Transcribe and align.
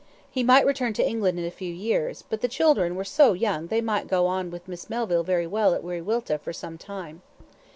He 0.31 0.41
might 0.41 0.65
return 0.65 0.93
to 0.93 1.07
England 1.07 1.37
in 1.37 1.45
a 1.45 1.51
few 1.51 1.71
years, 1.71 2.23
but 2.27 2.41
the 2.41 2.47
children 2.47 2.95
were 2.95 3.03
so 3.03 3.33
young 3.33 3.67
they 3.67 3.81
might 3.81 4.07
go 4.07 4.25
on 4.25 4.49
with 4.49 4.67
Miss 4.67 4.89
Melville 4.89 5.21
very 5.21 5.45
well 5.45 5.75
at 5.75 5.83
Wiriwilta 5.83 6.39
for 6.39 6.51
some 6.53 6.75
time. 6.79 7.21